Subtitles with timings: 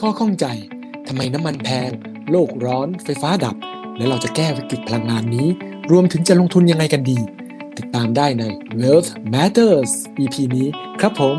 [0.00, 0.46] ข้อข้องใจ
[1.06, 1.90] ทำไมน้ำมันแพง
[2.30, 3.56] โลกร้อน ไฟฟ้าดับ
[3.96, 5.48] แล้วเราจะแก้วิกฤตพลังงานนี้
[5.90, 7.18] รวมถึงจะลงทุนยังไงกันดี
[7.78, 8.44] ติดตามได้ใน
[8.80, 10.68] Wealth Matters EP นี้
[11.00, 11.38] ครับผม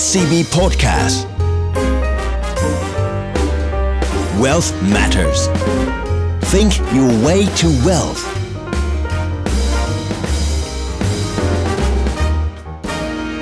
[0.00, 1.16] SCB Podcast
[4.42, 5.40] Wealth Matters
[6.52, 8.22] Think your way to wealth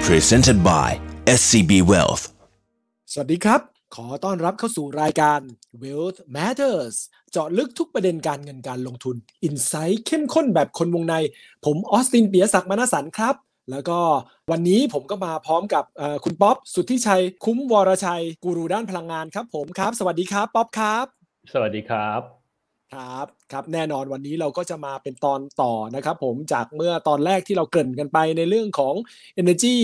[0.09, 0.89] Presented by
[1.39, 2.25] SCB Wealth
[3.13, 5.41] สวัสดีครับ ขอต้อนรับเข้าสู่รายการ
[5.83, 6.97] Wealth Matters
[7.33, 11.15] เจาะลึกทุกประเด็นการเงินการลงทุน อินไซต์เข้มข้นแบบคนวงใน
[11.65, 13.35] ผมออสตินเปียศักดิ์มนสันครับ
[13.71, 13.99] แล้วก็
[14.51, 15.85] วันนี้ผมก็มาพร้อมกับ
[16.25, 21.07] คุณป๊อปสุทธิชัย คุ้มวรชัย กูรูด้านพลังงานครับผมครับ สวัสดีครับ ป๊อปครับ
[21.53, 22.36] สวัสดีครับ
[22.95, 28.95] ครับครับแน่นอนวันนี้เราก็จะมาเป็นตอนต่อนะครับผมจากเมื่อตอนแรกที่เราเกริ่นกันไปในเรื่องของ
[29.41, 29.77] Energy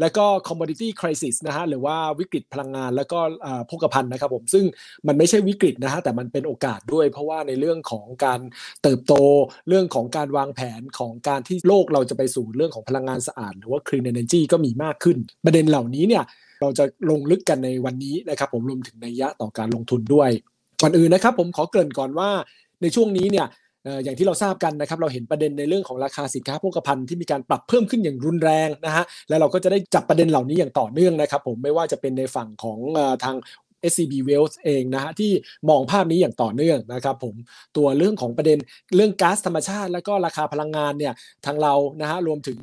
[0.00, 4.64] และก็ Commodity Crisis นะฮะหรือว่าวิกฤตพลังงานแล้วก็เอ่อโภคภัณฑ์นะครับผมซึ่ง
[5.06, 8.40] มันไม่ใช่วิกฤตนะฮะแต่มันเป็นโอกาสด้วยเพราะว่าในเรื่องของการ
[8.82, 9.14] เติบโต
[9.68, 16.24] เรื่องของการวางแผนของการที่โลกเราจะไปสู่เรื่องของพลังงานสะอาด หรือว่า Clean Energy ก็มีมากขึ้น ประเด็นเหล่านี้เนี่ย
[16.60, 20.30] เราจะลงลึกกันในวันนี้นะครับผมรวมถึงในยะต่อการลงทุนด้วย
[20.82, 22.30] ก่อนอื่นนะครับผมขอเกริ่นก่อนว่า
[22.82, 23.46] ในช่วงนี้เนี่ย
[24.04, 32.78] อย่างที่เราทราบกันนะครับเราเห็นประเด็นในเรื่องของราคาสินค้าโภคภัณฑ์ที่มีการปรับเพิ่มขึ้นอย่างรุนแรงนะฮะแล้วเราก็จะได้จับประเด็นเหล่านี้อย่างต่อเนื่องนะครับผมไม่ว่าจะเป็นในฝั่งของ
[33.24, 33.36] ทาง
[33.90, 35.32] SCB Wealth เองนะฮะที่
[35.68, 37.34] มองภาพนี้อย่างต่อเนื่องนะครับผม
[37.76, 38.58] ตัวเรื่องของประเด็น
[38.96, 41.12] เรื่องก๊าซธรรมชาติ แล้วก็ราคาพลังงานเนี่ย
[41.46, 42.58] ทางเรานะฮะรวมถึง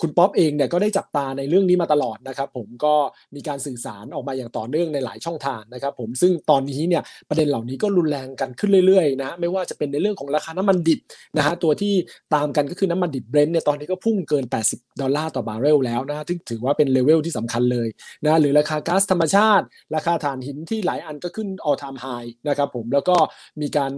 [0.00, 2.94] คุณป๊อปเองเนี่ยก็ได้จับตาในเรื่องนี้มาตลอดนะครับผมก็
[3.34, 11.00] มีการสื่อสารออกมาอย่างต่อเนื่องในหลายช่องทางนะครับผมซึ่งตอนนี้เนี่ยประเด็นเหล่านี้ก็รุนแรงกันขึ้นเรื่อยๆนะฮะไม่ว่าจะเป็นในเรื่องของราคาน้ำมันดิบ
[11.36, 11.94] นะฮะตัวที่
[12.34, 17.88] ตามกันก็คือน้ำมันดิบเบรนท์เนี่ยตอนนี้ก็พุ่งเกิน 80 ดอลลาร์ต่อบาร์เรลแล้วนะซึ่งถือว่าเป็นเลเวลที่สำคัญเลย
[18.24, 23.16] นะหรือราคาก๊าซธรรมชาติ ราคาถ่านหินที่หลายอันก็ขึ้น all time high นะครับผมแล้วก็
[23.60, 23.92] มีการ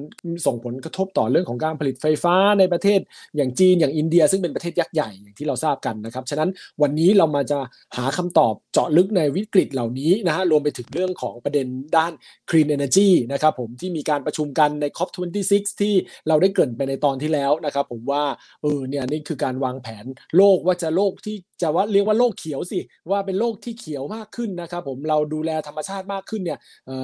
[0.47, 3.01] ส่งผลกระทบต่อเรื่องของการผลิตไฟฟ้าในประเทศ
[3.37, 6.51] อย่างจีนอย่างอินเดีย ซึ่งเป็นประเทศยักษ์ใหญ่อย่างที่เราทราบกันนะครับฉะนั้น
[6.83, 7.59] วันนี้เรามาจะ
[7.97, 11.67] หาคำตอบเจาะลึกในวิกฤตเหล่านี้นะฮะรวมไปถึงเรื่องของประเด็น
[11.97, 12.13] ด้าน
[12.49, 15.95] Clean Energy นะครับผมที่มีการประชุมกันใน COP26 ที่
[16.29, 18.25] เราได้เกริ่นไปในตอนที่แล้วนะครับผมว่า
[18.63, 20.05] เออเนี่ยนี่คือการวางแผน
[20.37, 22.81] โลกว่าจะโลกที่จะว่าเรียกว่าโลกเขียวสิ
[23.11, 26.59] ว่าเป็นโลกที่เขียวมากขึ้นนะครับผมเราดูแลธรรมชาติมากขึ้นเนี่ย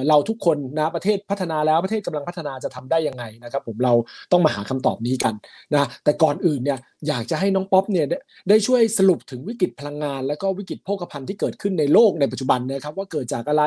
[0.09, 3.93] เราทุกคนนะประเทศพัฒนาแล้วประเทศกำลังพัฒนาจะทำได้ยังไงนะครับผมเรา
[4.31, 5.33] ต้องมาหาคำตอบนี้กัน
[5.75, 8.05] นะแต่ก่อนอื่นเนี่ยอยากจะให้น้องป๊อปเนี่ย
[8.49, 13.63] ได้ช่วยสรุปถึงวิกฤตพลังงาน และก็วิกฤตโภคภัณฑ์ที่เกิดขึ้นในโลกในปัจจุบันนะครับว่าเกิดจากอะไร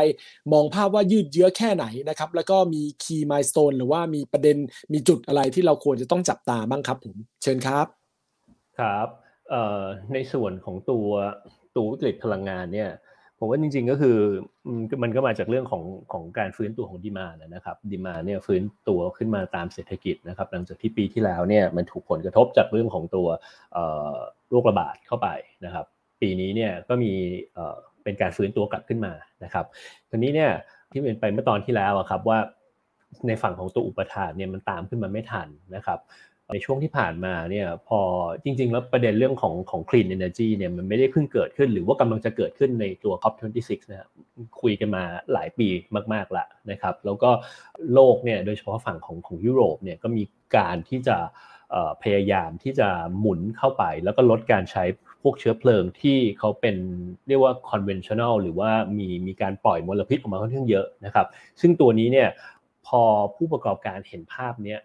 [0.52, 4.56] มองภาพว่ายืดเยื้อแค่ไหนนะครับแล้วก็มีคีย์มายส o n e หรือว่ามีประเด็น
[4.92, 7.86] มีจุดอะไรที่เราควรจะต้องจับตาบ้างครับผมเชิญครับ
[8.78, 9.08] ครับ
[10.12, 11.08] ในส่วนของตัว
[11.76, 12.90] ตัววิกฤตพลังงานเนี่ย
[13.42, 14.16] ผมว่าจริงๆก็คือ
[15.02, 23.26] มันก็มาจากเรื่องของของการฟื้นตัวของดีมานะครับดีมาเนี่ยฟื้นตัวขึ้นมาตามเศรษฐกิจนะครับหลังจากที่ปีที่แล้วเนี่ยมันถูกผลกระทบจากเรื่องของตัว
[24.50, 25.28] โรคระบาดเข้าไป
[25.64, 25.86] นะครับ
[26.20, 27.12] ปีนี้เนี่ยก็มี
[28.04, 29.12] เป็นการฟื้นตัวกลับขึ้นมา
[29.44, 29.64] นะครับ
[30.10, 30.50] ทีนี้เนี่ย
[30.90, 32.38] ที่เป็นไปเมื่อตอนที่แล้วครับว่า
[33.26, 35.98] ในฝั่งของตัวอุปทานเนี่ยมันตามขึ้นมาไม่ทันนะครับ
[36.52, 38.00] ในช่วงที่ผ่านมาเนี่ยพอ
[38.44, 44.08] จริง ๆ แล้วประเด็นเรื่องของของ clean energy เนี่ยมันไม่ได้เพิ่งเกิดขึ้น หรือว่ากำลังจะเกิดขึ้นในตัว COP26 นะครับ
[44.60, 45.68] คุยกันมาหลายปี
[46.12, 47.30] มากๆละนะครับ แล้วก็
[47.92, 50.22] โลกเนี่ยโดยเฉพาะฝั่งของของยุโรปเนี่ยก็มี
[50.56, 51.16] การที่จะ
[52.02, 54.84] พยายามที่จะหมุนเข้าไป แล้วก็ลดการใช้
[55.22, 56.76] พวกเชื้อเพลิงที่เขาเป็น
[57.28, 61.26] เรียกว่า conventional หรือว่ามีมีการปล่อยมลพิษออกมาค่อนข้างเยอะนะครับ
[61.60, 62.28] ซึ่งตัวนี้เนี่ย
[62.86, 63.02] พอ
[63.36, 64.80] ผู้ประกอบการเห็นภาพเนี้ย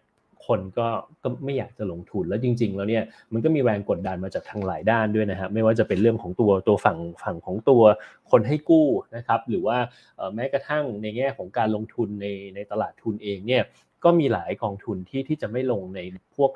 [0.48, 0.88] คนก็
[1.24, 7.82] ก็ไม่อยากจะลงทุนแล้วจริง ๆ แล้วเนี่ยมันก็มีแรงกดดันมาจากทางหลายด้านด้วยนะฮะไม่ว่าจะเป็นเรื่องของตัวตัวฝั่งฝั่งของตัว
[8.32, 9.78] คนให้กู้นะครับหรือว่า
[10.36, 13.64] แม้กระทั่งในแง่ของการลงทุนในในตลาดทุนเองเนี่ย
[14.08, 16.00] ก็มีหลายกองทุนที่ที่จะไม่ลงใน
[16.36, 16.52] พวก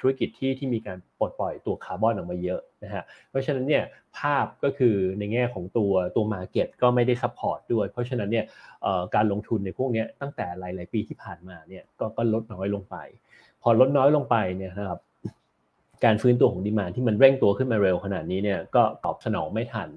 [0.00, 3.84] ธุรกิจที่ที่มีการปลดปล่อยตัวคาร์บอนออกมาเยอะนะฮะเพราะฉะนั้นเนี่ย
[4.18, 8.44] ภาพก็คือในแง่ของตัวตัว market ก็ไม่ได้ support ด้วย เพราะฉะนั้นเนี่ย
[9.14, 12.96] การลงทุนในพวกนี้ตั้งแต่หลาย ๆ ปีที่ผ่านมาเนี่ยกก็ลดน้อยลงไป
[13.62, 15.00] พอลดน้อยลงไปเนี่ยนะครับ
[16.04, 19.88] การฟื้นตัวของ demand ที่มันเร่งตัวขึ้นมาเร็วขนาดนี้เนี่ยก็ตอบสนองไม่ทัน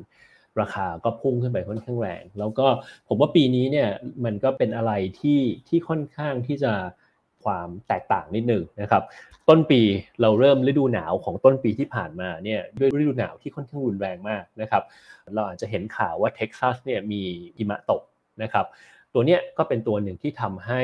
[0.61, 2.67] ราคาก็พุ่งขึ้นไปค่อนข้างแรง แล้วก็
[3.07, 3.89] ผมว่าปีนี้เนี่ย
[4.25, 6.73] มันก็เป็นอะไรที่ที่ค่อนข้างที่จะ
[7.43, 9.03] ความแตกต่างนิดหนึ่งนะครับ
[9.49, 9.81] ต้นปี
[10.21, 14.83] เราเริ่มฤดูหนาวของต้นปีที่ผ่านมาเนี่ยด้วยฤดูหนาวที่ค่อนข้างรุนแรงมากนะครับ
[15.33, 17.21] เราอาจจะเห็นข่าวว่าเท็กซัสเนี่ยมี
[17.57, 18.01] หิมะตก
[18.43, 18.65] นะครับ
[19.13, 20.81] ตัวเนี้ยก็เป็นตัวหนึ่งที่ทำให้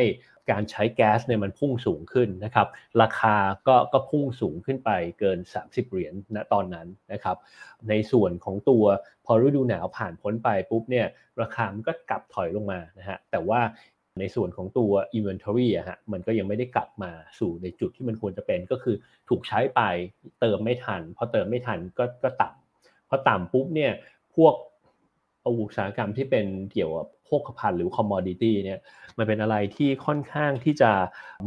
[0.52, 2.68] การใช้แก๊สเนี่ยมันพุ่งสูงขึ้นนะครับ
[3.02, 3.36] ราคา
[3.68, 4.90] ก็ก็พุ่งสูงขึ้นไป
[5.20, 7.38] เกิน 30 เหรียญณตอนนั้นนะครับ
[7.90, 8.84] ในส่วนของตัว
[9.26, 11.08] พอฤดูหนาวผ่านพ้นไปปุ๊บเนี่ย
[11.42, 13.62] ราคามันก็กลับถอยลงมานะฮะแต่ว่า
[14.20, 18.96] ในส่วนของตัว inventory อะฮะมันก็ยังไม่ได้กลับมาสู่ในจุดที่มันควรจะเป็นก็คือ
[19.30, 19.82] ถูกใช้ไป
[20.40, 23.92] เติมไม่ทันพอเติมไม่ทันก็ก็ต่ำพอต่ำปุ๊บเนี่ย
[24.36, 24.54] พวก
[25.46, 28.80] อุตสาหกรรมที่เป็นเกี่ยวกับ ภคภัณฑ์หรือ commodity เนี่ย
[29.18, 30.92] มันเป็นอะไรที่ค่อนข้างที่จะ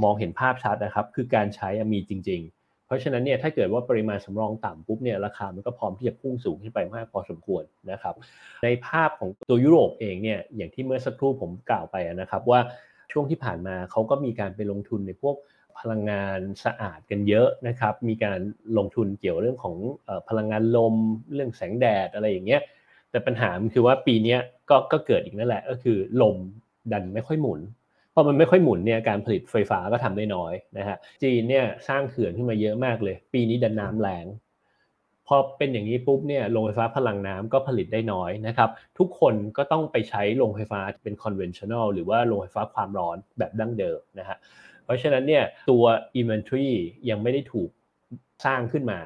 [0.02, 8.14] มองเห็นภาพชัดนะครับ คือการใช้มีจริง ๆ เพราะฉะนั้นเนี่ยถ้าเกิดว่าปริมาณสำรองต่ำปุ๊บเนี่ยราคามันก็พร้อมที่จะพุ่งสูงขึ้นไปมากพอสมควรนะครับ
[8.64, 12.60] ในภาพของตัวยุโรปเองเนี่ยอย่างที่เมื่อสักครู่ผมกล่าวไปนะครับว่า
[13.12, 15.36] ช่วงที่ผ่านมาเขาก็มีการไปลงทุนในพวก
[15.78, 18.38] พลังงานสะอาดกันเยอะนะครับ มีการ
[18.78, 19.76] ลงทุนเกี่ยวเรื่องของ
[20.28, 20.94] พลังงานลม
[21.34, 22.62] เรื่องแสงแดดอะไรอย่างเงี้ย
[23.14, 24.37] แต่ปัญหามันคือว่าปีนี้
[24.70, 26.37] ก็ก็เกิดอีกนั่นแหละ ก็คือลม
[26.93, 27.61] ดันไม่ค่อยหมุน
[28.14, 34.26] พอมันไม่ค่อยหมุนเนี่ยการผลิตไฟฟ้าก็ทำได้น้อยนะฮะจีนเนี่ยสร้างเขื่อนขึ้นมาเยอะมากเลย ปีนี้ดันน้ำแรง
[35.26, 44.37] พอเป็นอย่างนี้ปุ๊บเนี่ยโรงไฟฟ้าพลังน้ำก็ผลิตได้น้อยนะครับ ทุกคนก็ต้องไปใช้โรงไฟฟ้าเป็น conventional หรือว่าโรงไฟฟ้าความร้อนแบบดั้งเดิมนะฮะ
[44.84, 45.84] เพราะฉะนั้นเนี่ยตัว
[46.20, 46.70] inventory
[47.10, 47.70] ยังไม่ได้ถูก
[48.44, 49.00] สร้างขึ้นมา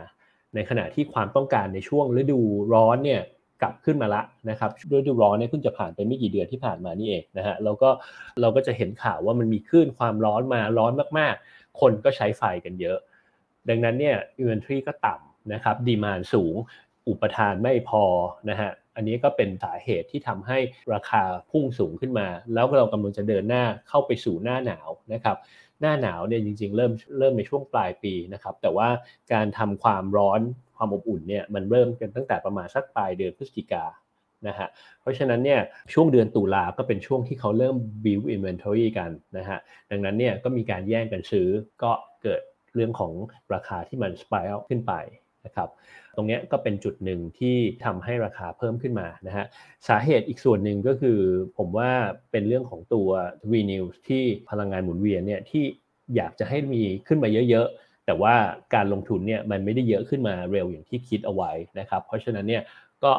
[0.54, 2.40] ในขณะที่ความต้องการในช่วงฤดู
[2.74, 3.22] ร้อนเนี่ย
[3.62, 7.90] กลับขึ้นมาละนะครับฤดูร้อนเนี่ยเพิ่งจะผ่านไปไม่กี่เดือนที่ผ่านมานี่เองนะฮะเราก็
[8.40, 12.98] เราก็จะเห็นข่าวว่ามันมีคลื่นความร้อนมาร้อนมากๆ คนก็ใช้ไฟกันเยอะ
[13.68, 16.54] ดังนั้นเนี่ย inventory ก็ต่ำนะครับดีมานสูง
[17.08, 18.04] อุปทานไม่พอ
[18.50, 20.58] นะฮะอันนี้ก็เป็นสาเหตุที่ทำให้
[20.94, 25.36] ราคาพุ่งสูงขึ้นมา แล้วเรากำลังจะเดินหน้าเข้าไปสู่หน้าหนาวนะครับ
[25.80, 28.88] หน้าหนาวเนี่ยจริงๆ เริ่มเริ่มในช่วงปลายปีนะครับแต่ว่า
[29.32, 30.40] การทำความร้อน
[30.78, 33.84] ความอบอุ่นเนี่ยมันเริ่มกันตั้งแต่ประมาณสักปลายเดือนพฤศจิกา
[34.48, 34.68] นะฮะ
[35.00, 35.60] เพราะฉะนั้นเนี่ย
[35.92, 39.58] ช่วงเดือนตุลาก็เป็นช่วงที่เขาเริ่ม build inventory กันนะฮะ
[39.90, 41.48] ดังนั้นเนี่ยก็มีการแย่งกันซื้อ
[41.82, 41.92] ก็
[42.22, 42.40] เกิด
[42.74, 43.12] เรื่องของ
[43.54, 44.94] ราคาที่มัน spiral ขึ้นไป
[45.46, 45.68] นะครับ
[46.16, 49.46] ตรงนี้ก็เป็นจุดหนึ่งที่ทำให้ราคาเพิ่มขึ้นมานะฮะ
[49.88, 51.18] สาเหตุอีกส่วนหนึ่งก็คือ
[51.58, 51.90] ผมว่า
[52.32, 53.08] เป็นเรื่องของตัว
[53.52, 55.64] renew ที่พลังงานหมุนเวียนเนี่ยที่
[56.16, 58.34] อยากจะให้มีขึ้นมาเยอะๆ แต่ว่า
[58.74, 62.62] การลงทุนเนี่ยมันไม่ได้เยอะขึ้นมาเร็วอย่างที่คิดเอาไว้นะครับ เพราะฉะนั้นเนี่ย
[63.04, 63.12] ก็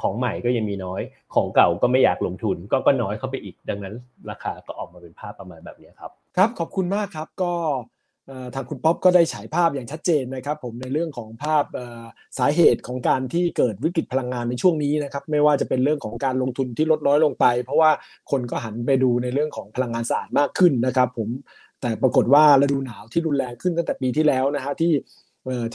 [0.00, 1.00] ของใหม่ก็ยังมีน้อย
[1.34, 3.94] ของเก่าก็ไม่อยากลงทุน ก็ก็น้อยเข้าไปอีก ดังนั้น
[4.30, 7.52] ราคาก็ออกมาเป็นภาพประมาณแบบนี้ครับ ครับขอบคุณมากครับก็
[8.54, 11.64] ทางคุณป๊อปก็ได้ฉายภาพอย่างชัดเจนนะครับ ผมในเรื่องของภาพ
[12.38, 17.90] สาเหตุของการที่เกิดวิกฤตพลังงานในช่วงนี้นะครับ ไม่ว่าจะเป็นเรื่องของการลงทุนที่ลดน้อยลงไป เพราะว่า
[18.30, 21.28] คนก็หันไปดูในเรื่องของพลังงานสะอาดมากขึ้นนะครับ ผม
[21.80, 24.92] แต่ปรากฏว่าฤดูหนาวที่รุนแรงขึ้นตั้งแต่ปีที่แล้วนะฮะที่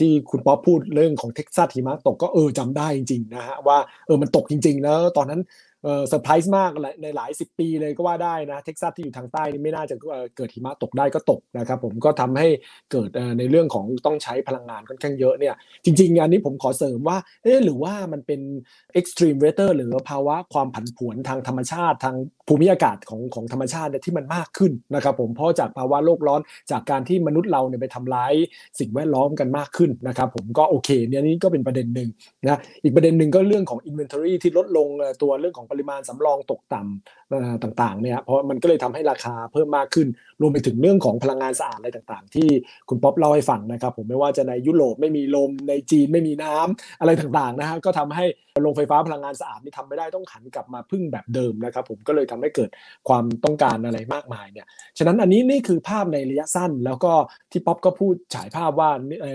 [0.00, 5.40] ที่คุณป๊อปพูดเรื่องของเท็กซัสหิมะตกก็เออจำได้จริงๆนะฮะว่าเออมันตกจริง ๆ แล้วตอนนั้น
[5.84, 6.70] เซอร์ไพรส์มาก
[7.02, 9.96] ในหลายสิบปีเลยก็ว่าได้นะเท็กซัสที่อยู่ทางใต้นี่ไม่น่าจะ
[10.36, 12.48] เกิดหิมะตกได้ก็ตกนะครับผมก็ทำให้
[12.92, 15.54] เกิดในเรื่องของต้องใช้พลังงานค่อนข้างเยอะเนี่ย
[15.84, 18.40] จริงๆอันนี้ผมขอเสริมว่าเออหรือว่ามันเป็น
[19.00, 22.16] extreme weather หรือภาวะความผันผวนทางธรรมชาติทาง
[22.48, 26.40] ภูมิอากาศของของธรรมชาติเนี่ยที่มันมากขึ้นนะครับผมเพราะจากภาวะโลกร้อน
[26.70, 28.32] จากการที่มนุษย์เราเนี่ยไปทำร้าย
[28.80, 32.08] สิ่งแวดล้อมกันมากขึ้นนะครับผมก็โอเคเนี่ยนี่ก็เป็นประเด็นหนึ่ง
[32.44, 34.88] นะอีกประเด็นหนึ่งก็เรื่องของ inventory ที่ลดลง
[35.22, 40.08] ตัวเรื่องของริมาณสำรองตกต่ำต่างๆเนี่ยเพราะมันก็เลยทำให้ราคาเพิ่มมากขึ้น
[40.40, 42.48] รวมไปถึงเรื่องของพลังงานสะอาดอะไรต่างๆ ที่
[42.88, 48.24] คุณป๊อปเล่าให้ฟังนะครับ ผมไม่ว่าจะในยุโรปไม่มีลมในจีนไม่มีน้ำอะไรต่างๆนะฮะก็ทำให้
[48.62, 52.70] โรงไฟฟ้าพลังงานสะอาดนี่ทำไม่ได้ต้องขันกลับมาพึ่งแบบเดิมนะครับ ผมก็เลยทำให้เกิด
[53.08, 54.66] ความต้องการอะไรมากมายเนี่ย
[54.98, 57.12] ฉะนั้นอันนี้นี่คือภาพในระยะสั้นแล้วก็
[57.50, 58.90] ที่ป๊อปก็พูดฉายภาพว่า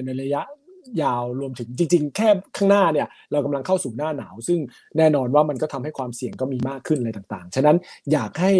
[0.05, 0.41] ในระยะ
[1.03, 4.59] ยาวรวมถึงจริง ๆ แค่ข้างหน้าเนี่ยเรากำลังเข้าสู่หน้าหนาว ซึ่ง
[4.97, 7.77] แน่นอนว่ามันก็ทำให้ความเสี่ยงก็มีมากขึ้นอะไรต่างๆ ฉะนั้น
[8.11, 8.53] อยากให้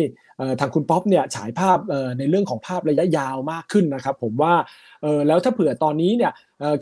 [0.59, 1.77] ทางคุณป๊อปเนี่ยฉายภาพ
[2.19, 4.53] ในเรื่องของภาพระยะยาวมากขึ้นนะครับผมว่า
[5.27, 6.31] แล้วถ้าเผื่อตอนนี้เนี่ย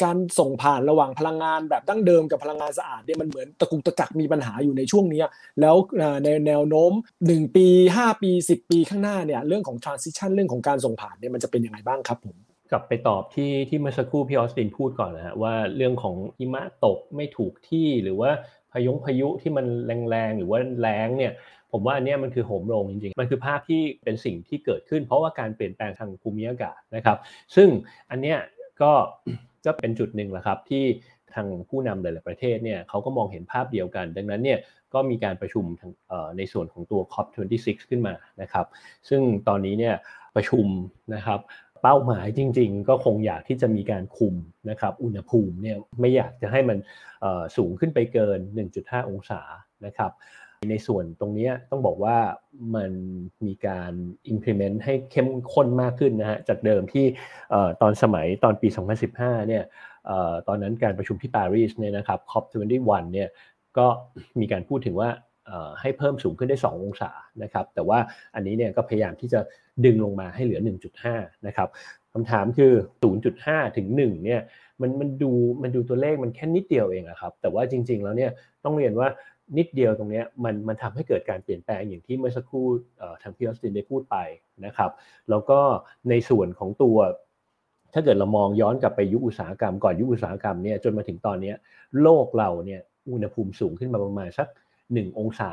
[0.04, 5.24] การส่งผ่านระหว่างพลังงานแบบดั้งเดิมกับพลังงานสะอาดเนี่ยมันเหมือนตะกุกตะกักมีปัญหาอยู่ในช่วงนี้
[5.62, 5.76] แล้ว
[6.24, 6.92] ในแนวโน้ม
[7.26, 12.38] 1 ปี 5 ปี 10 ปีข้างหน้าเนี่ยเรื่องของ transition เรื่องของการส่งผ่านเนี่ยมันจะเป็นยังไงบ้างครับผม
[12.72, 18.32] กลับไปตอบที่ที่เมื่อสักครู่พี่ออสตินพูดก่อนนะฮะว่าเรื่องของหิมะตกไม่ถูกที่หรือว่า
[18.72, 19.66] พายุพายุที่มัน
[20.10, 21.34] แรงๆหรือว่าแรงเนี่ย
[21.72, 27.18] ผมว่าอันนี้มันคือโหมโรงจริงๆ มันคือภาพที่เป็นสิ่งที่เกิดขึ้น เพราะว่าการเปลี่ยนแปลงทางภูมิอากาศนะครับ
[27.56, 27.70] ซึ่ง
[28.10, 28.38] อันเนี้ย
[28.82, 28.92] ก็
[29.66, 30.84] ก็เป็นจุดหนึ่งแหละครับที่
[31.34, 34.60] ทางผู้นำหลายๆประเทศเนี่ยเขาก็มองเห็นภาพเดียวกัน ดังนั้นเนี่ย
[34.94, 35.66] ก็มีการประชุม
[36.38, 38.66] ในส่วนของตัว COP26 ขึ้นมานะครับ
[39.10, 39.96] ซึ่งตอนนี้เนี่ย
[40.36, 40.68] ประชุม
[41.16, 41.40] นะครับ
[41.82, 44.36] เป้าหมายจริง ๆ ก็คงอยากที่จะมีการคุม
[44.70, 46.78] นะครับอุณหภูมิเนี่ยไม่อยากจะให้มัน
[47.58, 48.40] สูงขึ้นไปเกิน
[48.76, 49.42] 1.5 องศา
[49.86, 50.12] นะครับ
[50.70, 52.18] ในส่วนตรงนี้ต้องบอกว่า
[52.76, 52.92] มัน
[53.46, 53.92] มีการ
[54.34, 57.06] implement ให้เข้มข้นมากขึ้นนะฮะจากเดิมที่
[57.82, 58.68] ตอนสมัยตอนปี
[59.08, 59.64] 2015 เนี่ย
[60.48, 63.30] ตอนนั้นการประชุมที่ปารีสเนี่ยนะครับ COP21 เนี่ย
[63.78, 63.88] ก็
[64.40, 65.10] มีการพูดถึงว่า
[65.82, 67.12] ให้เพิ่มสูงขึ้นได้ 2 องศา
[67.44, 68.00] นะครับ แต่ว่า
[68.36, 69.40] อันนี้เนี่ยก็พยายามที่จะ
[69.86, 70.60] ดึงลงมาให้เหลือ
[71.04, 71.68] 1.5 นะครับ
[72.14, 72.72] คำถามคือ
[73.24, 74.42] 0.5 ถึง 1 เนี่ย
[74.82, 78.32] มันมันดูมันดูตัวเลขมันแค่นิดเดียวเองอะครับ แต่ว่าจริง ๆ แล้วเนี่ย
[78.64, 79.08] ต้องเรียนว่า
[79.58, 82.68] นิดเดียวตรงนี้มันมันทำให้เกิดการเปลี่ยนแปลงอย่างที่เมื่อสักครู่
[83.22, 84.18] ทางพี่ออสตินได้พูดไป
[84.66, 84.92] นะครับ
[85.30, 85.60] แล้วก็
[86.10, 86.98] ในส่วนของตัว
[87.94, 91.54] ถ้าเกิดเรามองย้อนกลับไปยุคอุตสาหกรรมก่อนยุคอุตสาหกรรมเนี่ยจนมาถึงตอนนี้
[92.02, 94.48] โลกเราเนี่ยอุณหภูมิสูงขึ้นมาประมาณสัก
[94.96, 95.52] 1 องศา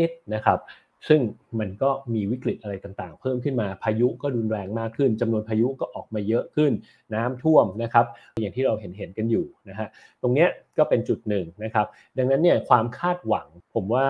[0.00, 0.60] นิดๆนะครับ
[1.08, 1.20] ซึ่ง
[1.60, 6.72] มันก็มีวิกฤตอะไรต่างๆ เพิ่มขึ้นมาพายุก็รุนแรงมากขึ้นจำนวนพายุก็ออกมาเยอะขึ้น
[7.14, 8.06] น้ำท่วมนะครับ
[8.40, 9.88] อย่างที่เราเห็นเห็นกันอยู่นะฮะ
[10.22, 10.46] ตรงนี้
[10.78, 11.86] ก็เป็นจุดหนึ่งนะครับ
[12.18, 14.06] ดังนั้นเนี่ยความคาดหวังผมว่า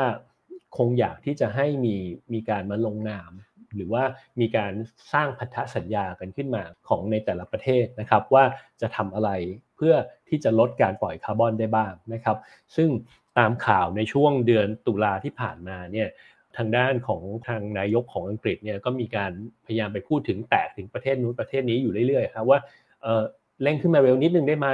[0.77, 1.97] คงอยากที่จะให้มี
[2.33, 3.33] มีการมาลงนาม
[3.75, 4.03] หรือว่า
[4.41, 4.73] มีการ
[5.13, 8.45] สร้างพันธสัญญากันขึ้นมาของในแต่ละประเทศนะครับ ว่า
[8.81, 9.31] จะทำอะไร
[9.77, 9.95] เพื่อ
[10.29, 12.37] ที่จะลดการปล่อยคาร์บอนได้บ้างนะครับ
[12.77, 12.89] ซึ่ง
[13.39, 16.09] ตามข่าวในช่วงเดือนตุลาที่ผ่านมาเนี่ย
[16.57, 19.33] ทางด้านของทางนายกของอังกฤษเนี่ยก็มีการ
[19.67, 22.59] พยายามไปพูดถึงแตกถึงประเทศนู้นประเทศนี้อยู่เรื่อยๆครับว่า
[23.03, 23.25] เออ
[23.63, 24.69] เร่งขึ้นมาเร็วนิดนึงได้ไหม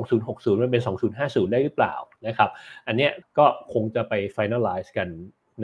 [0.00, 0.82] 2060 มันเป็น
[1.16, 1.94] 2050 ได้หรือเปล่า
[2.26, 2.50] นะครับ
[2.86, 5.08] อันเนี้ยก็คงจะไป finalize กัน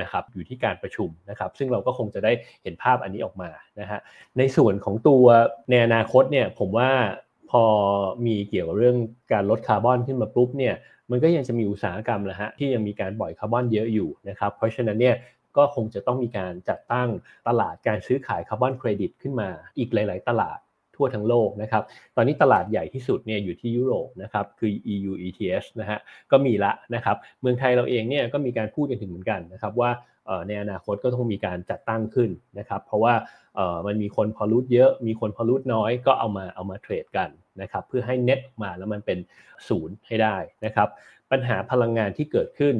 [0.01, 3.51] นะครับอยู่ที่การประชุมนะครับ ซึ่งเราก็คงจะได้เห็นภาพอันนี้ออกมา
[3.81, 4.01] นะฮะ
[4.39, 5.25] ในส่วนของตัว
[5.71, 6.91] ในอนาคตเนี่ยผมว่า
[7.51, 7.65] พอ
[8.27, 8.97] มีเกี่ยวกับเรื่อง
[9.33, 10.75] การลดคาร์บอนขึ้นมาปุ๊บเนี่ย
[11.11, 15.17] มันก็ยังจะมีอุตสาหกรรมแหละฮะที่ยังมีการปล่อยคาร์บอนเยอะอยู่นะครับเพราะฉะนั้นเนี่ย
[15.57, 17.09] ก็คงจะต้องมีการจัดตั้ง
[17.49, 19.49] ตลาดการซื้อขายคาร์บอนเครดิตขึ้นมา
[19.79, 20.59] อีกหลาย ๆ ตลาด
[20.95, 21.83] ทั่วทั้งโลกนะครับ
[22.17, 25.99] ตอนนี้ตลาดใหญ่ที่สุดเนี่ยอยู่ที่ยุโรปนะครับ คือ EU ETS นะฮะ
[26.31, 29.91] ก็มีละนะครับ เมืองไทยเราเองเนี่ยก็มีการพูดกันถึงเหมือนกันนะครับว่า
[30.47, 33.15] ในอนาคตก็ต้องมีการจัดตั้งขึ้นนะครับ เพราะว่า
[33.87, 37.31] มันมีคนพอรูดเยอะมีคนพอรูดน้อยก็เอามาเอามาเทรดกัน
[37.63, 39.19] นะครับเพื่อให้เน็ตมาแล้วมันเป็น
[39.69, 40.89] ศูนย์ให้ได้นะครับ
[41.31, 42.77] ปัญหาพลังงานที่เกิดขึ้น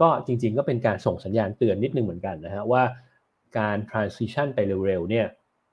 [0.00, 2.82] ก็จริงๆก็เป็นการส่งสัญญาณเตือนนิดนึงเหมือนกันนะฮะว่า
[3.58, 5.26] การ transition ไปเร็วๆเนี่ย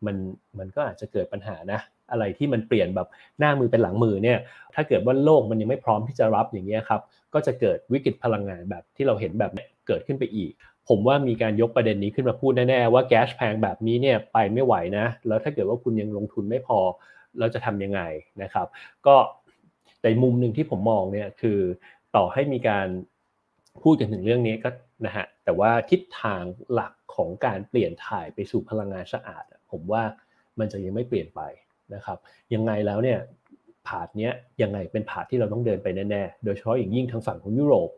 [0.06, 0.16] มัน
[0.60, 1.80] มันก็อาจจะเกิดปัญหานะ
[2.12, 3.08] อะไรที่มันเปลี่ยนแบบ
[3.40, 4.40] หน้ามือเป็นหลังมือเนี่ย
[4.74, 7.02] ถ้าเกิดว่าโลกมันยังไม่พร้อมที่จะรับอย่างเงี้ยครับ
[7.34, 10.52] ก็จะเกิดวิกฤตพลังงานแบบที่เราเห็นแบบนี้เกิดขึ้นไปอีก
[10.90, 16.80] ผมว่ามีการยกประเด็นนี้ขึ้นมาพูดแน่ๆว่าแก๊สแพงแบบนี้เนี่ยไปไม่ไหวนะ แล้วถ้าเกิดว่าคุณยังลงทุนไม่พอ
[17.40, 18.02] เราจะทํำยังไง
[18.44, 18.68] นะครับ
[19.08, 19.16] ก็
[20.02, 21.60] แต่มุมหนึ่งที่ผมมองเนี่ยคือ
[22.16, 22.88] ต่อให้มีการ
[23.84, 24.70] พูดกันถึงเรื่องนี้ก็
[25.06, 30.04] นะฮะแต่ว่าทิศทางหลักของการเปลี่ยนถ่ายไปสู่พลังงานสะอาด ผมว่า
[30.60, 31.42] มันจะยังไม่เปลี่ยนไป
[31.96, 32.18] นะครับ
[32.54, 33.20] ยังไงแล้วเนี่ย
[33.88, 37.90] ผาดเนี้ยยังไงเป็นผาดที่เราต้องเดินไปแน่ๆโดยเฉพาะอย่างยิ่งทางฝั่งของยุโรป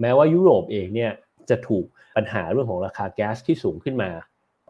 [0.00, 1.12] แม้ว่ายุโรปเองเนี่ย
[1.50, 4.10] จะถูกปัญหาเรื่องของราคาแก๊สที่สูงขึ้นมา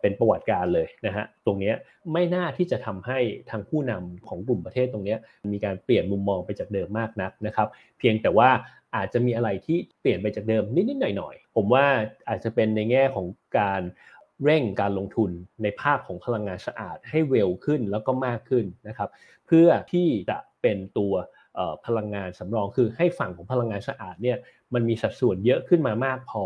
[0.01, 1.73] เป็นประวัติการเลยนะฮะตรงนี้
[2.13, 3.19] ไม่น่าที่จะทำให้
[3.51, 5.17] ทางผู้นำของกลุ่มประเทศตรงนี้
[5.53, 8.51] มีการเปลี่ยนมุมมองไปจากเดิมมากนักนะครับ เพียงแต่ว่า
[8.97, 11.87] อาจจะมีอะไรที่เปลี่ยนไปจากเดิมนิดๆหน่อยๆ ผมว่า
[12.29, 13.27] อาจจะเป็นในแง่ของ
[13.59, 13.83] การ
[14.45, 15.31] เร่งการลงทุน
[15.63, 19.09] ในภาคของพลังงานสะอาดให้เร็วขึ้นแล้วก็มากขึ้นนะครับ
[19.47, 21.13] เพื่อที่จะเป็นตัว
[21.87, 24.39] พลังงานสำรองคือให้ฝั่งของพลังงานสะอาดเนี่ย
[24.75, 26.43] มันมีสัดส่วนเยอะขึ้นมามากพอ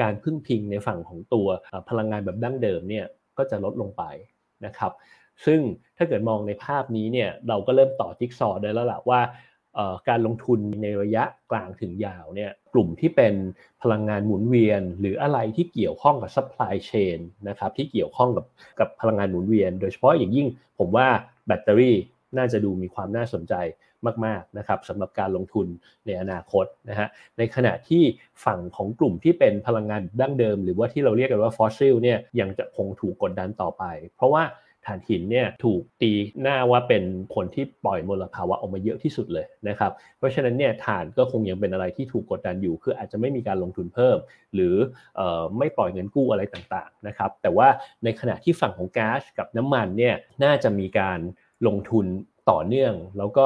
[0.00, 1.46] การพึ่งพิงในฝั่งของตัว
[1.90, 3.06] พลังงานแบบดั้งเดิมเนี่ย
[3.38, 4.02] ก็จะลดลงไป
[4.66, 4.92] นะครับ
[5.46, 5.60] ซึ่ง
[5.96, 9.20] ถ้าเกิดมองในภาพนี้เนี่ยเราก็เริ่มต่อจิ๊กซอว์ได้แล้วล่ะว่า
[10.08, 13.34] การลงทุนในระยะกลางถึงยาวเนี่ยกลุ่มที่เป็น
[13.82, 17.18] พลังงานหมุนเวียน หรืออะไรที่เกี่ยวข้องกับ supply chain
[17.48, 18.46] นะครับที่เกี่ยวข้องกับ
[18.80, 20.46] กับพลังงานหมุนเวียน โดยเฉพาะอย่างยิ่ง
[20.78, 21.06] ผมว่า
[21.46, 21.96] แบตเตอรี่
[22.36, 23.54] น่าจะดูมีความน่าสนใจ
[24.26, 25.66] มากๆนะครับสำหรับการลงทุน
[26.06, 27.08] ในอนาคตนะฮะ
[27.38, 28.02] ในขณะที่
[28.44, 33.84] ฝั่งของกลุ่มที่เป็นพลังงานดั้งเดิม หรือว่าที่เราเรียกกันว่าฟอสซิลเนี่ยยังจะคงถูกกดดันต่อไป
[34.16, 34.44] เพราะว่า
[34.86, 44.16] ถ่านหินเนี่ยถูกตีหน้าว่าเป็นคนที่ปล่อยมลภาวะออกมาเยอะที่สุดเลยนะครับ เพราะฉะนั้นเนี่ยถ่านก็คงยังเป็นอะไรที่ถูกกดดันอยู่ คืออาจจะไม่มีการลงทุนเพิ่ม
[44.54, 44.74] หรือ
[45.18, 45.20] อ
[45.58, 47.68] ไม่ปล่อยเงินกู้อะไรต่างๆนะครับ แต่ว่า
[48.04, 51.20] ในขณะที่ฝั่งของก๊าซกับน้ำมันเนี่ยน่าจะมีการ
[51.66, 52.06] ลงทุน
[52.50, 53.44] ต่อเนื่อง แล้วก็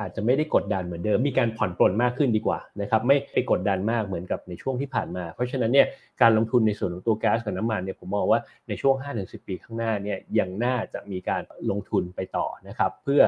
[0.00, 5.86] อาจจะไม่ได้กดดันเหมือนเดิม มีการผ่อนปลนมากขึ้นดีกว่านะครับ ไม่ไปกดดันมากเหมือนกับในช่วงที่ผ่านมา เพราะฉะนั้นเนี่ย
[6.22, 13.22] การลงทุนในส่วนของตัวแก๊สกับน้ำมันเนี่ยผมมองว่าในช่วง 5-10 ปีข้างหน้าเนี่ยยังน่าจะมีการลงทุนไปต่อนะครับ เพื่อ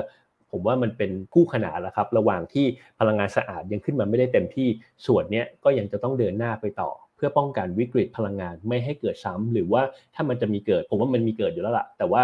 [0.51, 2.67] ผมว่ามันเป็นคู่ขนานแล้วครับ ระหว่างที่
[2.99, 4.69] พลังงานสะอาดยังขึ้นมาไม่ได้เต็มที่
[5.07, 9.83] ส่วนเนี้ก็ยังจะต้องเดินหน้าไปต่อ เพื่อป้องกันวิกฤตพลังงานไม่ให้เกิดซ้ำหรือว่า
[10.15, 12.23] ถ้ามันจะมีเกิด ผมว่ามันมีเกิดอยู่แล้วล่ะ แต่ว่า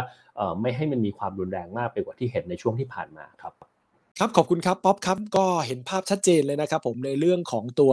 [0.61, 3.55] ไม่ให้มันมีความรุนแรงมากไปกว่าที่เห็นในช่วงที่ผ่านมาครับ
[4.21, 7.93] ครับขอบคุณครับป๊อปครับก็เห็นภาพชัดเจนเลยนะครับ ผมในเรื่องของตัว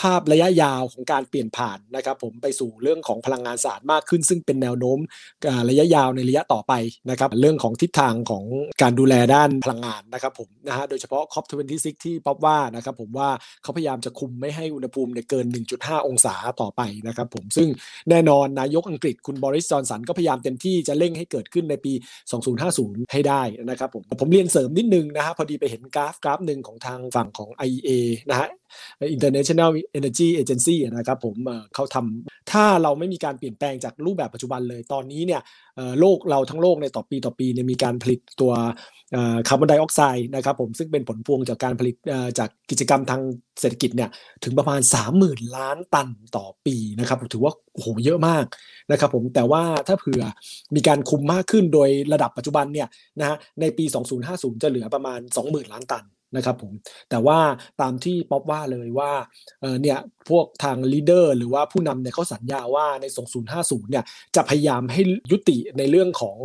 [0.00, 4.98] ภาพระยะยาวของการเปลี่ยนผ่านนะครับผมไปสู่เรื่องของพลังงานสะอาดมากขึ้น ซึ่งเป็นแนวโน้ม
[5.68, 6.72] ระยะยาวในระยะต่อไป
[7.10, 8.44] นะครับเรื่องของทิศทางของ
[8.82, 13.28] การดูแลด้านพลังงานนะครับผมนะฮะโดยเฉพาะ COP26 ที่ป๊อปว่านะครับผมว่า
[13.62, 15.46] เขาพยายามจะคุมไม่ให้อุณหภูมิเกิน
[15.76, 17.68] 1.5 องศาต่อไปนะครับผมซึ่ง
[18.10, 21.92] แน่นอนนายกอังกฤษคุณบริสจอนสันก็พยายามเต็มที่จะเร่งให้เกิดขึ้นในปี
[22.52, 27.90] 2050 ให้ได้นะครับผมผมเรียนเสริมนิดนึงนะฮะพอดีไปเห็นกราฟกราฟหนึ่งของทางฝั่งของ IEA
[28.30, 28.48] นะฮะ
[29.14, 31.36] International Energy Agency นะครับผม
[31.74, 35.40] เขาทำถ้าเราไม่มีการเปลี่ยนแปลงจากรูปแบบปัจจุบันเลยตอนนี้เนี่ย
[36.00, 38.52] โลกเราทั้งโลกในต่อปีต่อปีเนี่ยมีการผลิตตัว
[39.48, 41.96] คาร์บอนไดออกไซด์นะครับผมซึ่งเป็นผลพวงจากการผลิต
[42.38, 43.22] จากกิจกรรมทาง
[43.60, 44.10] เศรษฐกิจเนี่ย
[44.44, 44.80] ถึงประมาณ
[45.18, 48.44] 30,000 ล้านตันต่อปีนะครับถือว่าโอ้โหเยอะมาก
[48.90, 50.22] นะครับผมแต่ว่าถ้าเผื่อ
[50.74, 52.88] มีการคุมมากขึ้นโดยระดับปัจจุบันเนี่ย
[53.20, 53.84] นะฮะในปี
[54.24, 56.04] 2050 จะเหลือประมาณ 20,000 ล้านตัน
[56.36, 56.72] นะครับผม
[57.10, 57.38] แต่ว่า
[57.80, 59.12] ตามที่ป๊อปว่าเลยว่า
[59.60, 63.06] เออเนี่ยพวกทางลีดเดอร์หรือว่าผู้นำเนี่ยเขาสัญญาว่าใน
[63.48, 64.04] 2050 เนี่ย
[64.36, 66.38] จะพยายามให้ยุติในเรื่องของ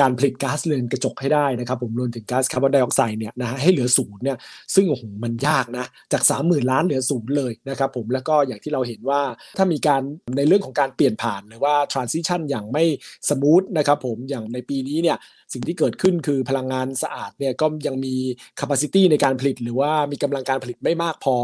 [0.00, 4.38] การผลิตก๊าซเรือนกระจกให้ได้นะครับผมรวมถึงก๊าซคาร์บอนไดออกไซด์เนี่ยนะฮะให้เหลือศูนย์เนี่ย
[4.74, 9.20] ซึ่งโอ้โหมันยากนะจาก 30,000 ล้านเหลือศูนย์เลยนะครับผมแล้วก็อย่างที่เราเห็นว่า
[9.58, 10.02] ถ้ามีการ
[10.36, 12.84] ในเรื่องของการเปลี่ยนผ่านหรือว่า transition อย่างไม่
[13.28, 15.18] สมูทนะครับผมอย่างในปีนี้เนี่ย
[15.52, 18.14] สิ่งที่เกิดขึ้นคือพลังงานสะอาดเนี่ยก็ยังมี
[18.60, 21.34] capacity ในการผลิตหรือว่ามีกำลังการผลิตไม่มากพอ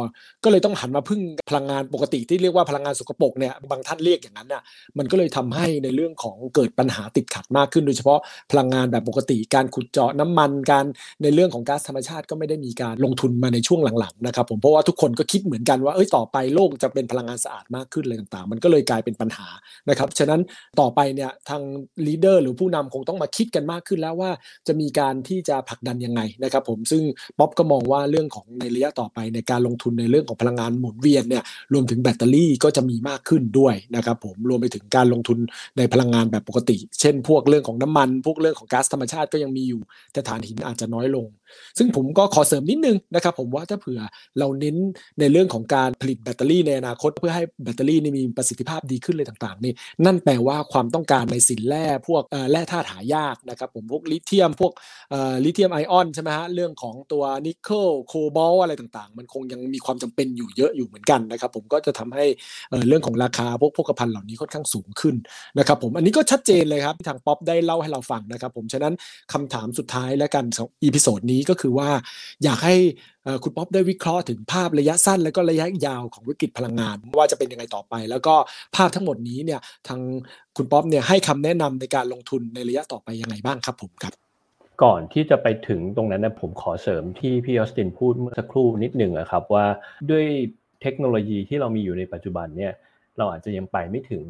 [0.45, 4.63] ก็เลยต้องหันมาพึ่งพลังงานปกติที่เรียกว่าพลังงานสกปรกเนี่ยบางท่านเรียกอย่างนั้นน่ะ
[4.99, 8.19] มันก็เลยทำให้ในเรื่องของเกิดปัญหาติดขัดมากขึ้น โดยเฉพาะ
[8.51, 10.85] พลังงานแบบปกติการขุดเจาะน้ำมันการ
[11.23, 19.47] ในเรื่องของก๊าซธรรมชาติก็ไม่ได้มีการลงทุนมาในช่วงหลังๆนะครับผมเพราะว่าทุกคนก็คิดเหมือนกันว่าเอ้ยต่อไปโลกจะเป็นพลังงานสะอาดมากขึ้นอะไรต่างๆ มันก็เลยกลายเป็นปัญหา
[19.89, 20.41] นะครับฉะนั้น
[20.81, 21.63] ต่อไปเนี่ยทาง
[22.07, 24.31] ลีดเดอร์หรือผู้นำคงต้องมาคิดกันมากขึ้นแล้วว่า
[24.67, 27.03] จะมีการที่จะผลักดันยังไงนะครับผมซึ่ง
[27.39, 35.39] ป๊อบก็มองว่าเรื่องของในระยะต่อไปในการลงทุนในเรื่องของพลังงานหมุนเวียนเนี่ยรวมถึงแบตเตอรี่ก็จะมีมากขึ้นด้วยนะครับผมรวมไปถึงการลงทุน
[35.79, 39.81] ในพลังงานแบบปกติ เช่น พวกเรื่องของน้ำมัน พวกเรื่องของก๊าซธรรมชาติก็ยังมีอยู่
[40.13, 41.27] แต่ถ่านหินอาจจะน้อยลง
[41.79, 44.01] ซึ่งผมก็ขอเสริมนิดนึงนะครับผมว่าถ้าเผื่อ
[44.39, 44.77] เราเน้น
[45.21, 49.73] ในเรื่องของการผลิตแบตเตอรี่ในอนาคต เพื่อให้แบตเตอรี่นี่มีประสิทธิภาพดีขึ้นเลยต่างๆนี่
[50.05, 54.73] นั่นแปลว่าความต้องการในสินแร่พวกแร่ธาตุหายากนะครับผมพวกลิเธียมพวก
[55.45, 62.25] ลิเธียมไอออนใช่ไหมฮะเรื่องของตัวนิกเกิลโคบอลต์อะไรต่างๆ มันคงยังมีความจำเป็นอยู่เยอะอยู่เหมือนกันนะครับ ผมก็จะทำให้
[62.89, 65.17] เรื่องของราคาพวกโภคภัณฑ์เหล่านี้ค่อนข้างสูงขึ้น
[65.59, 68.95] นะครับผมอันนี้ก็ชัดเจนเลยครับที่ทางป๊อปได้เล่าให้เราฟังนะครับ ผมฉะนั้น
[69.33, 71.89] คำถามสุดท้ายแล้วกันของ episode นี้ก็คือว่า
[72.45, 72.77] อยากให้
[73.43, 78.35] คุณป๊อปได้วิเคราะห์ถึงภาพระยะสั้น และก็ระยะยาวของวิกฤตพลังงาน ว่าจะเป็นยังไงต่อไป แล้วก็
[78.77, 80.01] ภาพทั้งหมดนี้เนี่ยทาง
[80.57, 84.28] คุณป๊อปเนี่ยให้คำแนะนำในการลงทุนในระยะต่อไปยังไงบ้างครับผมครับ
[84.83, 89.67] ก่อนที่จะไปถึงตรงนั้นนะผมขอเสริมที่พี่ออสตินพูดเมื่อสักครู่นิดหนึ่งนะครับว่า
[90.11, 90.25] ด้วย
[90.83, 92.73] เทคโนโลยีที่เรามีอยู่ในปัจจุบันเนี่ย
[93.19, 94.25] เราอาจจะยังไปไม่ถึง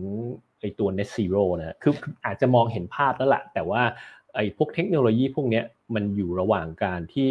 [0.61, 1.93] ไอตัว net zero นะคือ
[2.27, 3.83] อาจจะมองเห็นภาพแล้วแหละแต่ว่า
[4.35, 5.63] ไอพวกเทคโนโลยีพวกนี้
[5.95, 7.31] มันอยู่ระหว่างการที่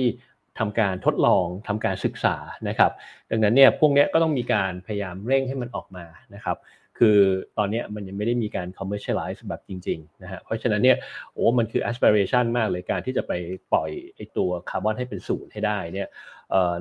[0.59, 2.35] ทำการทดลองทำการศึกษา
[2.67, 2.91] นะครับ
[3.31, 6.57] ดังนั้นเนี่ยพวกนี้ก็ต้องมีการพยายามเร่งให้มันออกมานะครับ
[6.97, 7.17] คือ
[7.57, 10.97] ตอนนี้มันยังไม่ได้มีการ commercialize แบบจริงๆนะฮะเพราะฉะนั้นเนี่ย
[11.33, 13.33] โอ้มันคือ aspiration มากเลยการที่จะไป
[13.73, 16.07] ปล่อยไอตัวคาร์บอนให้เป็นศูนย์ให้ได้เนี่ย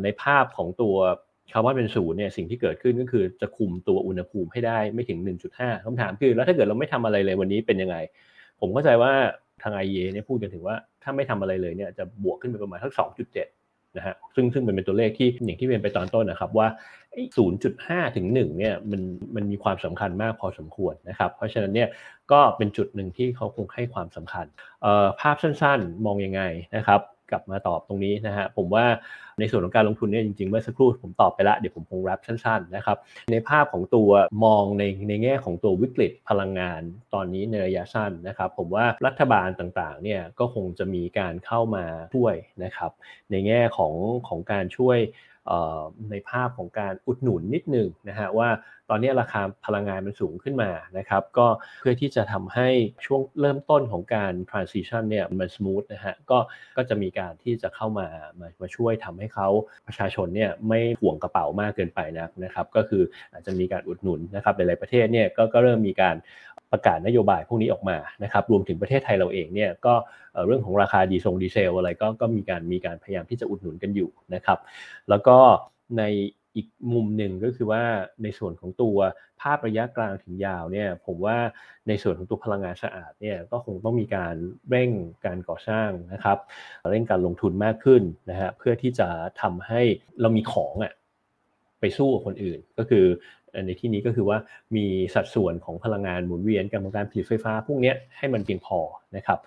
[0.03, 0.95] ในภาพของตัว
[1.53, 5.19] คาร์บอนเป็นศูนย์เนี่ยสิ่งที่เกิดขึ้นก็คือจะคุมตัวอุณหภูมิให้ได้ไม่ถึง
[5.53, 7.97] 1.5คำถามคือ แล้วถ้าเกิดเราไม่ทำอะไรเลยวันนี้เป็นยังไง
[8.61, 9.13] ผมเข้าใจว่า
[9.63, 13.66] ทาง IEA เนี่ยพูดกันถึงว่าถ้าไม่ทำอะไรเลยเนี่ยจะบวกขึ้นไปประมาณทัก2.7
[13.97, 16.69] นะฮะซึ่งซึ่งเป็นตัวเลขที่อย่างที่เรียนไปตอนต้นนะครับว่า
[17.37, 19.03] 0.5ถึง1เนี่ยมัน
[19.35, 21.89] มันมีความสำคัญมากพอสมควรนะครับ เพราะฉะนั้นเนี่ย
[22.33, 24.47] ก็เป็นจุดหนึ่งที่เขาคงให้ความสำคัญ
[25.21, 26.43] ภาพสั้นๆ มองยังไง
[26.77, 28.85] นะครับ กลับมาตอบตรงนี้นะฮะผมว่า
[29.39, 32.97] ในส่วนของการลงทุนเนี่ยจริงๆเมื่อสักครู่ผมตอบไปแล้วเดี๋ยวผมคงแรับสั้นๆนะครับ
[33.33, 34.11] ในภาพของตัว
[34.45, 36.81] มองในในแง่ของตัววิกฤตพลังงาน
[37.15, 41.85] ตอนนี้ในระยะสั้นนะครับ ผมว่ารัฐบาลต่างๆเนี่ยก็คงจะมีการเข้ามา
[42.15, 42.35] ช่วย
[42.65, 42.91] นะครับ
[43.31, 43.95] ในแง่ของ
[44.29, 44.99] ของการช่วย
[46.11, 48.49] ในภาพของการอุดหนุนนิดนึงนะฮะว่า
[48.91, 51.47] ตอนนี้ราคาพลังงานมันสูงขึ้นมานะครับก็
[51.81, 52.69] เพื่อที่จะทำให้
[53.07, 56.39] ช่วงเริ่มต้นของการ transition เนี่ยมัน smooth นะฮะก็
[56.77, 58.07] ก็จะมีการที่จะเข้ามา
[58.41, 59.49] มามาช่วยทำให้เขา
[59.87, 66.17] ประชาชนเนี่ยไม่ห่วงกระเป๋ามากเกินไปนะนะครับก็คืออาจจะมีการอุดหนุนนะครับหลายๆประเทศเนี่ยก็ก็เริ่มมีการ
[66.73, 69.95] ประกาศนโยบายพวกนี้ออกมานะครับรวมถึงประเทศไทยเราเองเนี่ยก็
[70.47, 74.59] เรื่องของราคาดีทรงดีเซลอะไรก็ก็มีการมีการพยายามที่จะอุดหนุนกันอยู่นะครับ
[75.09, 75.37] แล้วก็
[75.99, 76.03] ใน
[76.57, 77.83] อีกมุมหนึ่งก็คือว่า
[78.23, 78.97] ในส่วนของตัว
[79.41, 81.39] ภาพระยะกลางถึงยาวเนี่ยผมว่า
[81.89, 84.35] ในส่วนของตัวพลังงานสะอาดเนี่ยก็คงต้องมีการ
[84.71, 84.91] เร่ง
[85.27, 86.39] การก่อสร้างนะครับ
[86.91, 89.09] เร่งการลงทุนมากขึ้นนะฮะเพื่อที่จะ
[89.43, 89.81] ทำให้
[90.21, 90.93] เรามีของอะ
[91.81, 93.07] ไปสู้กับคนอื่น ก็คือ
[93.67, 94.39] ในที่นี้ก็คือว่า
[94.77, 98.79] มีสัดส่วนของพลังงานหมุนเวียนการการผลิตไฟฟ้าพวกนี้ให้มันเพียงพอ
[99.17, 99.39] นะครับ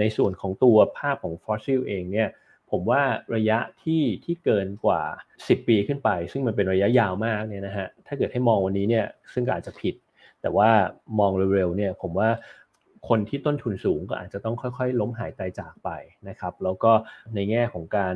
[0.00, 2.28] ในส่วนของตัวภาพของฟอสซิลเองเนี่ย
[2.70, 3.02] ผมว่า
[3.36, 5.02] ระยะที่ที่เกินกว่า
[5.36, 9.94] 10 ปีขึ้นไป ซึ่งมันเป็นระยะยาวมากเนี่ยนะฮะถ้าเกิดให้มองวันนี้เนี่ยซึ่งอาจจะผิด
[10.42, 10.70] แต่ว่า
[11.20, 12.28] มองเร็วๆเนี่ยผมว่า
[13.08, 15.90] คนที่ต้นทุนสูงก็อาจจะต้องค่อยๆ ล้มหายตายจากไป
[16.28, 16.92] นะครับ แล้วก็
[17.34, 18.14] ในแง่ของการ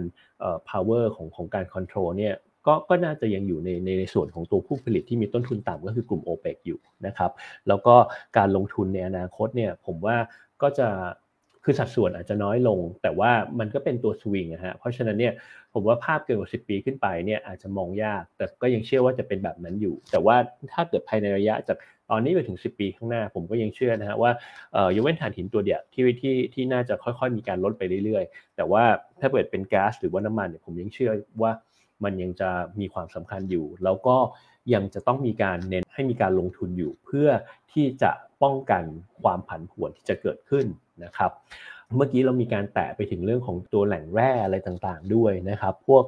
[0.71, 2.35] power ของของการ control เนี่ย
[2.67, 7.31] ก็ก็น่าจะยังอยู่ในในในส่วนของตัวผู้ผลิตที่มีต้นทุนต่ำก็คือกลุ่ม o p e ปอยู่นะครับ
[7.69, 7.97] แล้วก็
[8.37, 10.17] การลงทุนในอนาคตเนี่ยผมว่า
[10.63, 10.89] ก็จะ
[11.65, 15.33] คือสัดส่วนอาจจะน้อยลง แต่ว่ามันก็เป็นตัวสวิงนะฮะเพราะฉะนั้นเนี่ย
[15.75, 20.37] ผมว่าภาพเกินกว่า 10 ปีขึ้นไปเนี่ยอาจจะมองยาก แต่ก็ยังเชื่อว่าจะเป็นแบบนั้นอยู่ แต่ว่า
[20.73, 21.77] ถ้าเกิดภายในระยะจาก
[22.11, 24.31] ตอนนี้ไปถึง 10 ปีข้างหน้า ผมก็ยังเชื่อนะฮะว่า
[24.73, 28.85] เอ่อยกเว้นถ่านหินตัวเดียวที่ที่ที่น่าจะค่อยๆ มีการลดไปเรื่อยๆ แต่ว่า
[29.21, 31.53] ถ้าเกิดเป็นก๊าซหรือว่าน้ำมันเนี่ยผมยังเชื่อว่า
[32.05, 32.51] มันยังจะ
[32.81, 34.17] มีความสำคัญอยู่ แล้วก็
[34.75, 37.29] ยังจะต้องมีการเน้นให้มีการลงทุนอยู่ เพื่อ
[37.73, 38.11] ที่จะ
[38.43, 38.85] ป้องกัน
[39.23, 40.67] ความผันผวนที่จะเกิดขึ้น
[41.05, 41.31] นะครับ
[41.97, 46.05] เมื่อกี้เรามีการแตะไปถึงเรื่องของตัวแหล่งแร่อะไรต่างๆด้วยนะครับ พวก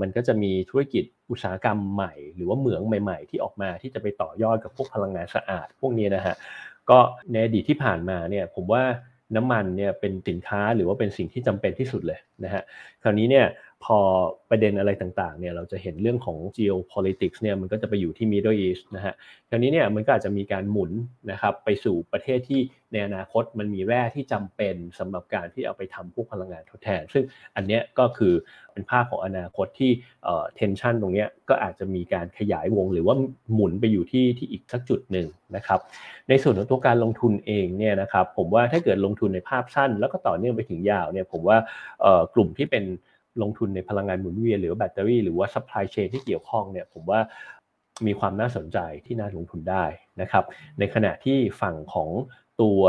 [0.00, 6.34] มันก็จะมีธุรกิจอุตสาหกรรมใหม่ หรือว่าเหมืองใหม่ ๆ ที่ออกมาที่จะไปต่อยอดกับพวกพลังงานสะอาด พวกนี้นะฮะ
[6.90, 6.98] ก็
[7.30, 8.82] ในอดีตที่ผ่านมาเนี่ยผมว่า
[9.36, 12.62] น้ำมันเนี่ยเป็นสินค้าหรือว่าเป็นสิ่งที่จำเป็นที่สุดเลยนะฮะ
[13.02, 13.46] คราวนี้เนี่ย
[13.84, 13.98] พอ
[14.50, 19.14] ประเด็นอะไรต่างๆเนี่ยเราจะเห็นเรื่องของ geopolitics เนี่ยมันก็จะไปอยู่ที่ Middle East นะฮะ
[19.48, 20.92] คราวนี้เนี่ยมันก็อาจจะมีการหมุน
[21.30, 22.60] นะครับไปสู่ประเทศที่
[22.92, 27.24] ในอนาคตมันมีแร่ที่จำเป็นสำหรับการที่เอาไปทำพวกพลังงานทดแทน ซึ่ง
[27.56, 28.34] อันเนี้ยก็คือ
[28.72, 29.90] เป็นภาพของอนาคตที่
[30.24, 33.14] เอ่อ tension ตรงเนี้ยก็อาจจะมีการขยายวงหรือว่า
[33.54, 35.80] หมุนไปอยู่ที่ที่อีกสักจุดหนึ่งนะครับ
[36.28, 41.58] ในส่วนของตัวการลงทุนเองเนี่ยนะครับผมว่าถ้าเกิดลงทุนในภาพสั้น แล้วก็ต่อเนื่องไปถึงยาวเนี่ยผมว่า
[42.00, 42.84] เอ่อกลุ่มที่เป็น
[43.42, 47.20] ลงทุนในพลังงานหมุนเวียนหรือแบตเตอรี่หรือว่า supply chain ที่เกี่ยวข้องเนี่ยผมว่า
[48.06, 49.84] มีความน่าสนใจที่น่าลงทุนได้
[50.20, 50.44] นะครับ
[50.78, 52.10] ในขณะที่ฝั่งของ
[52.62, 52.82] ตัว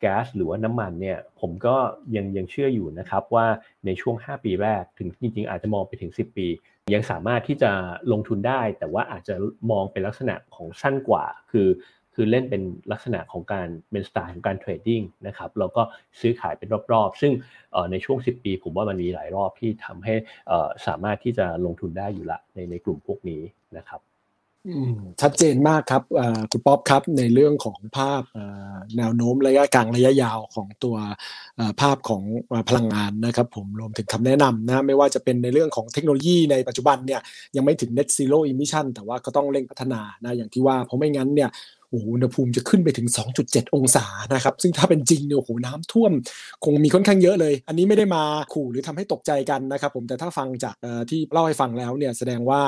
[0.00, 1.76] แก๊สหรือว่าน้ำมันเนี่ยผมก็
[2.16, 3.46] ยังยังเชื่ออยู่นะครับว่า
[3.86, 6.46] ในช่วง 5 ปีแรกถึงจริงๆ อาจจะมองไปถึง 10 ปี
[6.94, 7.70] ยังสามารถที่จะ
[8.12, 9.34] ลงทุนได้ แต่ว่าอาจจะ
[9.70, 11.68] มองเป็นลักษณะของสั้นกว่า คือ
[12.14, 15.82] คือเล่นเป็นลักษณะของการเป็นสไตล์ของการเทรดดิ้งนะครับแล้วก็
[16.20, 17.32] ซื้อขายเป็นรอบๆ ซึ่ง
[17.90, 20.14] ในช่วง 10 ปี ผมว่ามันมีหลายรอบที่ทำให้
[20.86, 23.42] สามารถที่จะลงทุนได้อยู่ละในในกลุ่มพวกนี้
[23.78, 24.00] นะครับ
[25.20, 26.02] ชัดเจนมากครับ
[26.50, 28.22] คุณป๊อปครับในเรื่องของภาพ
[28.96, 30.96] แนวโน้มระยะกลางระยะยาวของตัว
[31.80, 32.22] ภาพของ
[32.68, 37.20] พลังงานนะครับผมรวมถึงคำแนะนำนะไม่ว่าจะเป็นในเรื่องของเทคโนโลยีในปัจจุบันเนี่ย
[37.56, 41.50] ยังไม่ถึง net zero emission แต่ว่าก็ต้องเร่งพัฒนานะอย่างที่ว่าเพราะไม่งั้นเนี่ย
[41.92, 43.08] โอ้อุณหภูมิจะขึ้นไปถึง
[43.42, 46.12] 2.7 องศานะครับซึ่งถ้าเป็นจริงเนี่ยโอ้โหน้ำท่วม
[46.64, 50.76] คงมีค่อนข้างเยอะเลย อันนี้ไม่ได้มาขู่หรือทำให้ตกใจกันนะครับผมแต่ถ้าฟังจาก
[51.10, 52.60] ที่เล่าให้ฟังแล้วเนี่ยแสดงว่า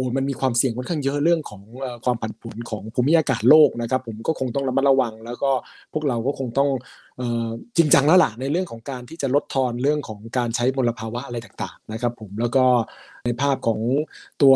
[0.00, 1.62] อ้มันมีความเสี่ยงค่อนข้างเยอะเรื่องของ
[2.04, 5.50] ความผันผวนของภูมิอากาศโลกนะครับ ผมก็คงต้องระมัดระวัง แล้วก็
[5.92, 6.68] พวกเราก็คงต้อง
[7.76, 12.64] จริงจังแล้วล่ะในเรื่องของการที่จะลดทอนเรื่องของการใช้มลภาวะอะไรต่างๆนะครับ ผมแล้วก็
[13.24, 13.80] ในภาพของ
[14.42, 14.54] ตัว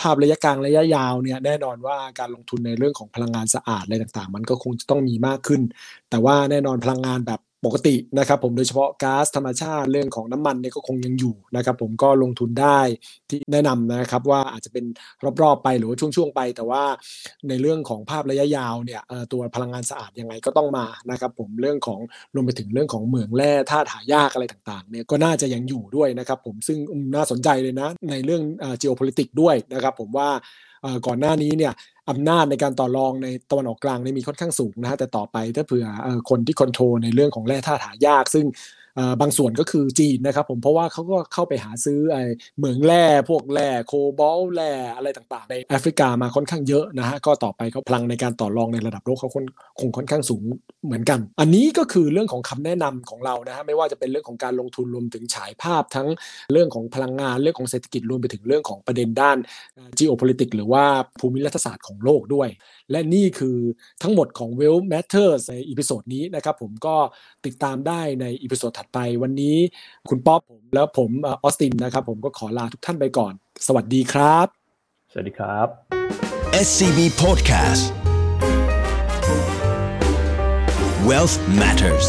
[0.00, 5.62] ภาพระยะกลางระยะยาวเนี่ยแน่นอนว่าการลงทุนในเรื่องของพลังงานสะอาดอะไรต่างๆ มันก็คงจะต้องมีมากขึ้น
[6.10, 12.80] แต่ว่าแน่นอนพลังงานแบบ ปกตินะครับผมโดยเฉพาะก๊าซธรรมชาติเรื่องของน้ำมันเนี่ยก็คงยังอยู่นะครับผมก็ลงทุนได้
[13.30, 14.84] ที่แนะนำนะครับว่าอาจจะเป็น
[15.42, 16.82] รอบๆไปหรือว่าช่วงๆไป แต่ว่า
[17.48, 19.00] ในเรื่องของภาพระยะยาวเนี่ย
[19.32, 22.00] ตัวพลังงานสะอาดยังไงก็ต้องมานะครับผมเรื่องของ
[22.34, 26.78] รวมไปถึงเรื่องของเหมืองแร่ธาตุหายากอะไรต่างๆเนี่ยก็น่าจะยังอยู่ด้วยนะครับผมซึ่ง
[27.14, 28.42] น่าสนใจเลยนะในเรื่อง
[28.82, 30.28] geopolitics ด้วยนะครับผมว่า
[31.06, 31.72] ก่อนหน้านี้เนี่ย
[32.10, 35.86] อำนาจในการต่อรองในตะวันออกกลางนี่มีค่อนข้างสูงนะฮะแต่ต่อไปถ้าเผื่อ
[36.30, 38.46] คนที่คอนโทรลในเรื่องของแร่ธาตุหายาก ซึ่ง
[39.20, 42.16] บางส่วนก็คือจีนนะครับผมเพราะว่าเขาก็เข้าไปหาซื้อไอ
[42.58, 49.30] เหมืองแร่พวกแร่โคบอลต์แร่อะไรต่างๆ ในแอฟริกามาค่อนข้างเยอะนะฮะก็ต่อไปเขาพลังในการต่อรองในระดับโลกเขา
[49.80, 50.42] คงค่อนข้างสูง
[50.86, 56.08] เหมือนกัน อันนี้ก็คือเรื่องของคำแนะนำของเรานะฮะไม่ว่าจะเป็นเรื่องของการลงทุนรวมถึงฉายภาพทั้ง
[56.52, 59.36] เรื่องของพลังงานเรื่องของเศรษฐกิจรวมไปถึงเรื่องของประเด็นด้าน
[59.98, 60.84] geopolitics หรือว่า
[61.20, 62.48] ภูมิรัฐศาสตร์ของโลกด้วย
[62.90, 63.56] และนี่คือ
[64.02, 66.96] ทั้งหมดของ Wealth Matters ใน episode นี้นะครับผมก็
[67.46, 69.56] ติดตามได้ใน episode ถัดไปวันนี้
[70.08, 73.32] คุณป๊อปผมแล้วผมออสตินนะครับ ผมก็ขอลาทุกท่านไปก่อน
[73.66, 74.46] สวัสดีครับ
[75.12, 75.66] สวัสดีครับ
[76.66, 77.82] SCB Podcast
[81.08, 82.06] Wealth Matters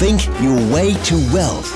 [0.00, 1.70] Think your way to wealth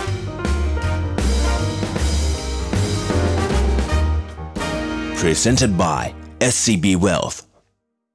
[5.20, 7.49] presented by SCB Wealth